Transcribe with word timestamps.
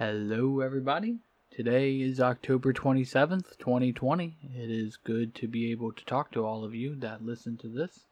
Hello, 0.00 0.60
everybody. 0.60 1.18
Today 1.50 2.00
is 2.00 2.22
October 2.22 2.72
27th, 2.72 3.58
2020. 3.58 4.34
It 4.56 4.70
is 4.70 4.96
good 4.96 5.34
to 5.34 5.46
be 5.46 5.70
able 5.70 5.92
to 5.92 6.04
talk 6.06 6.32
to 6.32 6.42
all 6.42 6.64
of 6.64 6.74
you 6.74 6.94
that 7.00 7.22
listen 7.22 7.58
to 7.58 7.68
this. 7.68 8.06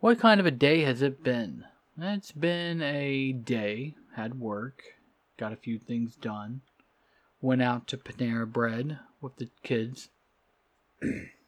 What 0.00 0.20
kind 0.20 0.38
of 0.38 0.44
a 0.44 0.50
day 0.50 0.82
has 0.82 1.00
it 1.00 1.24
been? 1.24 1.64
It's 1.98 2.32
been 2.32 2.82
a 2.82 3.32
day. 3.32 3.94
Had 4.16 4.38
work, 4.38 4.82
got 5.38 5.54
a 5.54 5.56
few 5.56 5.78
things 5.78 6.14
done, 6.14 6.60
went 7.40 7.62
out 7.62 7.86
to 7.86 7.96
Panera 7.96 8.46
Bread 8.46 8.98
with 9.22 9.36
the 9.36 9.48
kids. 9.62 10.10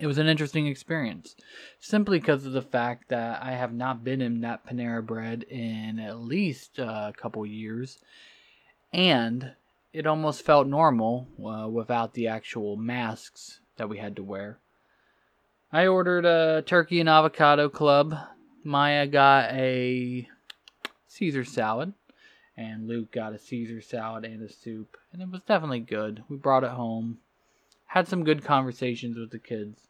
it 0.00 0.06
was 0.06 0.16
an 0.16 0.26
interesting 0.26 0.66
experience, 0.66 1.36
simply 1.78 2.18
because 2.18 2.46
of 2.46 2.52
the 2.52 2.62
fact 2.62 3.10
that 3.10 3.42
I 3.42 3.52
have 3.52 3.74
not 3.74 4.02
been 4.02 4.22
in 4.22 4.40
that 4.40 4.66
Panera 4.66 5.04
Bread 5.04 5.42
in 5.42 5.98
at 5.98 6.18
least 6.18 6.78
a 6.78 7.12
couple 7.14 7.44
years, 7.44 7.98
and 8.94 9.52
it 9.92 10.06
almost 10.06 10.44
felt 10.44 10.66
normal 10.66 11.28
uh, 11.44 11.68
without 11.68 12.14
the 12.14 12.28
actual 12.28 12.76
masks 12.76 13.60
that 13.76 13.90
we 13.90 13.98
had 13.98 14.16
to 14.16 14.22
wear. 14.22 14.58
I 15.70 15.86
ordered 15.86 16.24
a 16.24 16.62
turkey 16.62 16.98
and 16.98 17.08
avocado 17.08 17.68
club. 17.68 18.16
Maya 18.64 19.06
got 19.06 19.52
a 19.52 20.26
Caesar 21.08 21.44
salad, 21.44 21.92
and 22.56 22.88
Luke 22.88 23.12
got 23.12 23.34
a 23.34 23.38
Caesar 23.38 23.82
salad 23.82 24.24
and 24.24 24.42
a 24.42 24.50
soup, 24.50 24.96
and 25.12 25.20
it 25.20 25.28
was 25.30 25.42
definitely 25.42 25.80
good. 25.80 26.24
We 26.30 26.38
brought 26.38 26.64
it 26.64 26.70
home, 26.70 27.18
had 27.84 28.08
some 28.08 28.24
good 28.24 28.42
conversations 28.42 29.18
with 29.18 29.30
the 29.30 29.38
kids. 29.38 29.89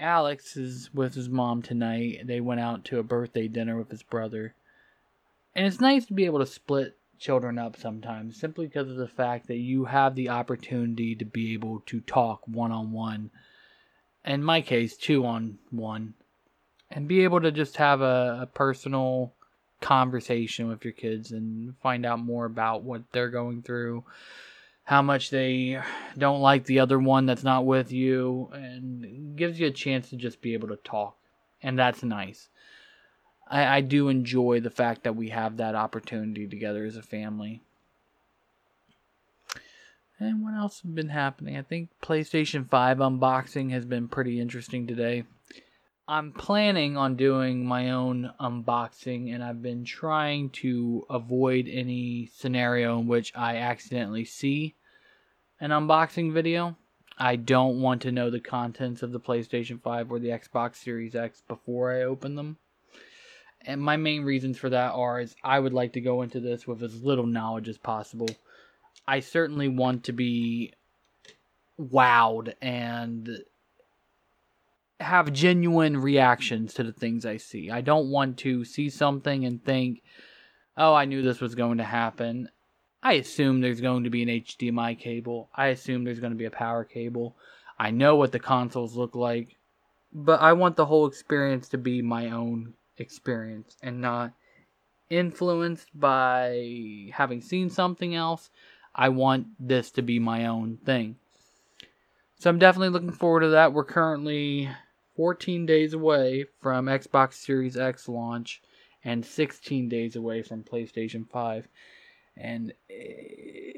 Alex 0.00 0.56
is 0.56 0.90
with 0.92 1.14
his 1.14 1.28
mom 1.28 1.62
tonight. 1.62 2.22
They 2.24 2.40
went 2.40 2.60
out 2.60 2.84
to 2.86 2.98
a 2.98 3.04
birthday 3.04 3.46
dinner 3.46 3.76
with 3.76 3.90
his 3.90 4.02
brother. 4.02 4.54
And 5.54 5.66
it's 5.66 5.80
nice 5.80 6.06
to 6.06 6.14
be 6.14 6.24
able 6.24 6.38
to 6.38 6.46
split 6.46 6.96
children 7.18 7.58
up 7.58 7.76
sometimes 7.76 8.40
simply 8.40 8.66
because 8.66 8.88
of 8.88 8.96
the 8.96 9.06
fact 9.06 9.46
that 9.48 9.58
you 9.58 9.84
have 9.84 10.14
the 10.14 10.30
opportunity 10.30 11.14
to 11.14 11.24
be 11.24 11.52
able 11.52 11.80
to 11.86 12.00
talk 12.00 12.40
one 12.46 12.72
on 12.72 12.92
one. 12.92 13.30
In 14.24 14.42
my 14.42 14.62
case, 14.62 14.96
two 14.96 15.26
on 15.26 15.58
one. 15.70 16.14
And 16.90 17.06
be 17.06 17.22
able 17.22 17.40
to 17.42 17.52
just 17.52 17.76
have 17.76 18.00
a, 18.00 18.40
a 18.42 18.46
personal 18.46 19.32
conversation 19.80 20.68
with 20.68 20.84
your 20.84 20.92
kids 20.92 21.30
and 21.32 21.74
find 21.82 22.04
out 22.04 22.18
more 22.18 22.46
about 22.46 22.82
what 22.82 23.02
they're 23.12 23.30
going 23.30 23.62
through, 23.62 24.04
how 24.84 25.02
much 25.02 25.30
they 25.30 25.80
don't 26.18 26.40
like 26.40 26.64
the 26.64 26.80
other 26.80 26.98
one 26.98 27.26
that's 27.26 27.44
not 27.44 27.64
with 27.64 27.92
you, 27.92 28.50
and 28.52 29.04
gives 29.40 29.58
you 29.58 29.66
a 29.66 29.72
chance 29.72 30.10
to 30.10 30.16
just 30.16 30.40
be 30.40 30.52
able 30.52 30.68
to 30.68 30.76
talk. 30.76 31.16
And 31.62 31.78
that's 31.78 32.02
nice. 32.02 32.48
I, 33.48 33.78
I 33.78 33.80
do 33.80 34.08
enjoy 34.08 34.60
the 34.60 34.70
fact 34.70 35.02
that 35.02 35.16
we 35.16 35.30
have 35.30 35.56
that 35.56 35.74
opportunity 35.74 36.46
together 36.46 36.84
as 36.84 36.96
a 36.96 37.02
family. 37.02 37.62
And 40.18 40.44
what 40.44 40.54
else 40.54 40.82
has 40.82 40.90
been 40.90 41.08
happening? 41.08 41.56
I 41.56 41.62
think 41.62 41.88
PlayStation 42.02 42.68
5 42.68 42.98
unboxing 42.98 43.70
has 43.70 43.86
been 43.86 44.08
pretty 44.08 44.38
interesting 44.38 44.86
today. 44.86 45.24
I'm 46.06 46.32
planning 46.32 46.98
on 46.98 47.16
doing 47.16 47.64
my 47.64 47.90
own 47.90 48.32
unboxing, 48.38 49.32
and 49.32 49.42
I've 49.42 49.62
been 49.62 49.84
trying 49.84 50.50
to 50.50 51.06
avoid 51.08 51.66
any 51.66 52.28
scenario 52.34 52.98
in 52.98 53.06
which 53.06 53.32
I 53.34 53.56
accidentally 53.56 54.26
see 54.26 54.74
an 55.60 55.70
unboxing 55.70 56.32
video. 56.32 56.76
I 57.22 57.36
don't 57.36 57.82
want 57.82 58.00
to 58.02 58.12
know 58.12 58.30
the 58.30 58.40
contents 58.40 59.02
of 59.02 59.12
the 59.12 59.20
PlayStation 59.20 59.78
5 59.82 60.10
or 60.10 60.18
the 60.18 60.30
Xbox 60.30 60.76
Series 60.76 61.14
X 61.14 61.42
before 61.46 61.92
I 61.92 62.02
open 62.02 62.34
them. 62.34 62.56
And 63.60 63.82
my 63.82 63.98
main 63.98 64.22
reasons 64.24 64.56
for 64.56 64.70
that 64.70 64.92
are 64.92 65.20
is 65.20 65.36
I 65.44 65.60
would 65.60 65.74
like 65.74 65.92
to 65.92 66.00
go 66.00 66.22
into 66.22 66.40
this 66.40 66.66
with 66.66 66.82
as 66.82 67.02
little 67.02 67.26
knowledge 67.26 67.68
as 67.68 67.76
possible. 67.76 68.30
I 69.06 69.20
certainly 69.20 69.68
want 69.68 70.04
to 70.04 70.12
be 70.12 70.72
wowed 71.78 72.54
and 72.62 73.44
have 74.98 75.32
genuine 75.34 75.98
reactions 75.98 76.72
to 76.74 76.84
the 76.84 76.92
things 76.92 77.26
I 77.26 77.36
see. 77.36 77.70
I 77.70 77.82
don't 77.82 78.10
want 78.10 78.38
to 78.38 78.64
see 78.64 78.88
something 78.88 79.44
and 79.44 79.62
think, 79.62 80.02
"Oh, 80.74 80.94
I 80.94 81.04
knew 81.04 81.20
this 81.20 81.40
was 81.40 81.54
going 81.54 81.78
to 81.78 81.84
happen." 81.84 82.48
I 83.02 83.14
assume 83.14 83.60
there's 83.60 83.80
going 83.80 84.04
to 84.04 84.10
be 84.10 84.22
an 84.22 84.28
HDMI 84.28 84.98
cable. 84.98 85.48
I 85.54 85.68
assume 85.68 86.04
there's 86.04 86.20
going 86.20 86.32
to 86.32 86.38
be 86.38 86.44
a 86.44 86.50
power 86.50 86.84
cable. 86.84 87.36
I 87.78 87.90
know 87.90 88.16
what 88.16 88.32
the 88.32 88.38
consoles 88.38 88.94
look 88.94 89.14
like, 89.14 89.56
but 90.12 90.40
I 90.40 90.52
want 90.52 90.76
the 90.76 90.86
whole 90.86 91.06
experience 91.06 91.68
to 91.70 91.78
be 91.78 92.02
my 92.02 92.30
own 92.30 92.74
experience 92.98 93.76
and 93.82 94.00
not 94.00 94.32
influenced 95.08 95.88
by 95.98 97.10
having 97.14 97.40
seen 97.40 97.70
something 97.70 98.14
else. 98.14 98.50
I 98.94 99.08
want 99.08 99.46
this 99.58 99.90
to 99.92 100.02
be 100.02 100.18
my 100.18 100.46
own 100.46 100.78
thing. 100.84 101.16
So 102.38 102.50
I'm 102.50 102.58
definitely 102.58 102.90
looking 102.90 103.12
forward 103.12 103.40
to 103.40 103.48
that. 103.48 103.72
We're 103.72 103.84
currently 103.84 104.68
14 105.16 105.64
days 105.66 105.94
away 105.94 106.46
from 106.60 106.86
Xbox 106.86 107.34
Series 107.34 107.76
X 107.76 108.08
launch 108.08 108.62
and 109.04 109.24
16 109.24 109.88
days 109.88 110.16
away 110.16 110.42
from 110.42 110.64
PlayStation 110.64 111.28
5. 111.28 111.68
And 112.40 112.72
eh, 112.90 113.72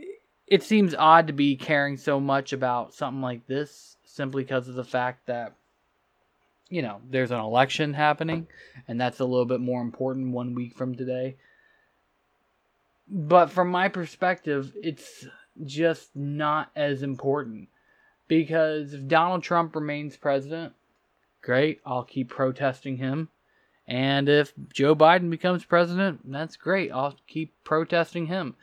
it 0.47 0.63
seems 0.63 0.95
odd 0.95 1.27
to 1.27 1.33
be 1.33 1.57
caring 1.57 1.97
so 1.97 2.21
much 2.21 2.53
about 2.53 2.95
something 2.95 3.23
like 3.23 3.47
this 3.47 3.97
simply 4.05 4.45
because 4.45 4.69
of 4.69 4.75
the 4.75 4.85
fact 4.85 5.27
that 5.27 5.55
you 6.73 6.81
know, 6.81 7.03
there's 7.11 7.31
an 7.31 7.39
election 7.39 7.93
happening, 7.93 8.47
and 8.89 8.99
that's 8.99 9.21
a 9.21 9.27
little 9.27 9.45
bit 9.45 9.61
more 9.61 9.83
important 9.83 10.33
one 10.33 10.55
week 10.55 10.75
from 10.75 10.95
today. 10.95 11.37
But 13.07 13.51
from 13.51 13.69
my 13.69 13.89
perspective, 13.89 14.73
it's 14.83 15.27
just 15.67 16.17
not 16.17 16.71
as 16.75 17.03
important 17.03 17.69
because 18.27 18.95
if 18.95 19.07
Donald 19.07 19.43
Trump 19.43 19.77
remains 19.77 20.17
president, 20.17 20.73
great, 21.43 21.83
I'll 21.85 22.05
keep 22.05 22.31
protesting 22.31 22.97
him. 22.97 23.29
And 23.87 24.29
if 24.29 24.53
Joe 24.73 24.95
Biden 24.95 25.31
becomes 25.31 25.65
president, 25.65 26.21
that's 26.31 26.57
great, 26.57 26.91
I'll 26.93 27.17
keep 27.27 27.53
protesting 27.65 28.27
him. 28.27 28.55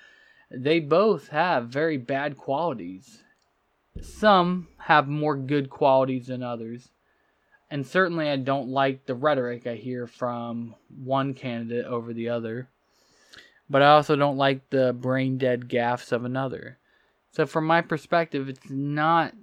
They 0.50 0.80
both 0.80 1.28
have 1.30 1.68
very 1.68 1.98
bad 1.98 2.38
qualities. 2.38 3.24
Some 4.02 4.70
have 4.78 5.08
more 5.08 5.36
good 5.36 5.70
qualities 5.70 6.28
than 6.28 6.42
others 6.42 6.90
and 7.72 7.86
certainly 7.86 8.30
I 8.30 8.36
don't 8.36 8.70
like 8.70 9.06
the 9.06 9.16
rhetoric 9.16 9.68
I 9.68 9.76
hear 9.76 10.08
from 10.08 10.76
one 11.04 11.34
candidate 11.34 11.86
over 11.86 12.14
the 12.14 12.30
other. 12.30 12.70
But 13.70 13.84
I 13.84 13.92
also 13.92 14.16
don't 14.16 14.38
like 14.38 14.70
the 14.70 14.94
brain 14.94 15.38
dead 15.38 15.70
gaffes 15.70 16.12
of 16.12 16.26
another. 16.26 16.80
So, 17.32 17.46
from 17.46 17.68
my 17.68 17.82
perspective, 17.82 18.50
it's 18.50 18.70
not 18.70 19.34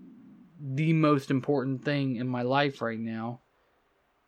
the 0.60 0.92
most 0.92 1.30
important 1.30 1.84
thing 1.84 2.16
in 2.16 2.26
my 2.26 2.42
life 2.42 2.82
right 2.82 2.98
now. 2.98 3.40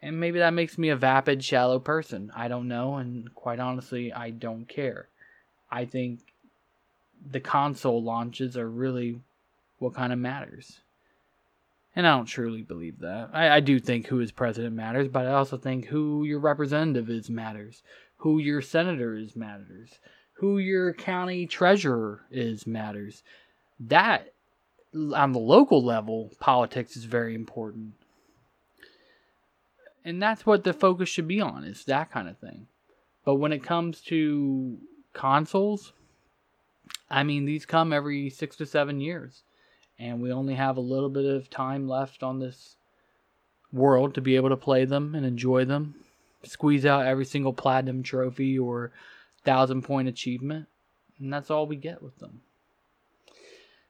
And 0.01 0.21
maybe 0.21 0.39
that 0.39 0.55
makes 0.55 0.79
me 0.79 0.91
a 0.91 0.97
vapid, 0.97 1.45
shallow 1.45 1.79
person. 1.79 2.31
I 2.35 2.49
don't 2.49 2.69
know. 2.69 2.97
And 2.97 3.35
quite 3.35 3.59
honestly, 3.59 4.13
I 4.13 4.31
don't 4.31 4.69
care. 4.69 5.09
I 5.71 5.85
think 5.85 6.21
the 7.31 7.41
console 7.41 8.03
launches 8.03 8.57
are 8.57 8.69
really 8.69 9.21
what 9.79 9.95
kind 9.95 10.13
of 10.13 10.19
matters. 10.19 10.81
And 11.97 12.07
I 12.07 12.17
don't 12.17 12.27
truly 12.27 12.63
believe 12.63 13.01
that. 13.01 13.31
I, 13.33 13.57
I 13.57 13.61
do 13.61 13.81
think 13.81 14.07
who 14.07 14.21
is 14.21 14.31
president 14.31 14.75
matters, 14.75 15.09
but 15.09 15.27
I 15.27 15.33
also 15.33 15.57
think 15.57 15.87
who 15.87 16.23
your 16.23 16.39
representative 16.39 17.11
is 17.11 17.29
matters, 17.29 17.83
who 18.19 18.39
your 18.39 18.63
senator 18.63 19.17
is 19.17 19.35
matters, 19.35 19.99
who 20.35 20.59
your 20.59 20.93
county 20.93 21.47
treasurer 21.47 22.23
is 22.31 22.69
matters. 22.69 23.25
That, 23.81 24.33
on 24.95 25.33
the 25.33 25.41
local 25.41 25.85
level, 25.85 26.31
politics 26.39 26.97
is 26.97 27.05
very 27.05 27.35
important. 27.35 27.95
And 30.09 30.23
that's 30.23 30.47
what 30.47 30.65
the 30.65 30.73
focus 30.73 31.11
should 31.11 31.29
be 31.29 31.41
on, 31.41 31.65
is 31.65 31.85
that 31.85 32.11
kind 32.11 32.29
of 32.29 32.39
thing. 32.39 32.67
But 33.27 33.35
when 33.35 33.53
it 33.53 33.63
comes 33.63 34.01
to 34.03 34.79
consoles, 35.13 35.93
I 37.11 37.25
mean, 37.25 37.44
these 37.44 37.67
come 37.67 37.93
every 37.93 38.31
six 38.31 38.56
to 38.56 38.65
seven 38.65 39.00
years 39.00 39.43
and 39.99 40.23
we 40.23 40.32
only 40.32 40.55
have 40.55 40.79
a 40.79 40.81
little 40.81 41.11
bit 41.11 41.27
of 41.27 41.50
time 41.50 41.87
left 41.87 42.23
on 42.23 42.38
this 42.38 42.77
world 43.71 44.15
to 44.15 44.23
be 44.23 44.37
able 44.37 44.49
to 44.49 44.56
play 44.56 44.87
them 44.87 45.15
and 45.15 45.27
enjoy 45.27 45.67
them. 45.67 45.94
Squeeze 46.43 46.87
out 46.87 47.05
every 47.05 47.27
single 47.27 47.53
platinum 47.53 48.03
trophy 48.03 48.59
or 48.59 48.93
thousand 49.44 49.82
point 49.82 50.09
achievement, 50.09 50.69
and 51.19 51.31
that's 51.31 51.50
all 51.50 51.67
we 51.67 51.77
get 51.77 52.03
with 52.03 52.19
them. 52.19 52.41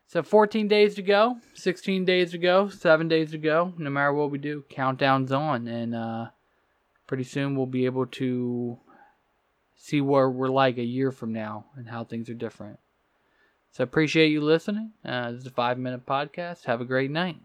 So 0.09 0.23
14 0.23 0.69
days 0.69 0.95
to 0.95 1.03
go, 1.03 1.37
16 1.53 2.07
days 2.07 2.31
to 2.31 2.39
go, 2.39 2.71
7 2.71 3.09
days 3.09 3.31
to 3.33 3.39
go. 3.39 3.75
No 3.77 3.91
matter 3.91 4.15
what 4.15 4.31
we 4.31 4.39
do, 4.39 4.65
countdown's 4.71 5.31
on 5.31 5.69
and 5.69 5.95
uh, 5.95 6.29
pretty 7.07 7.25
soon 7.25 7.55
we'll 7.55 7.67
be 7.67 7.85
able 7.85 8.07
to 8.07 8.79
see 9.77 10.01
where 10.01 10.31
we're 10.31 10.49
like 10.49 10.79
a 10.79 10.83
year 10.83 11.13
from 11.13 11.35
now 11.35 11.67
and 11.77 11.91
how 11.91 12.05
things 12.05 12.31
are 12.31 12.35
different. 12.35 12.79
So 13.71 13.85
appreciate 13.85 14.29
you 14.29 14.41
listening. 14.41 14.93
Uh, 15.05 15.33
this 15.33 15.41
is 15.43 15.47
a 15.47 15.51
five 15.51 15.79
minute 15.79 16.07
podcast. 16.07 16.65
Have 16.65 16.81
a 16.81 16.87
great 16.87 17.11
night. 17.11 17.39